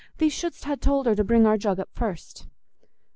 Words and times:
"Thee 0.17 0.29
shouldst 0.29 0.65
ha' 0.65 0.79
told 0.79 1.05
her 1.05 1.13
to 1.13 1.23
bring 1.23 1.45
our 1.45 1.59
jug 1.59 1.79
up 1.79 1.89
first." 1.93 2.47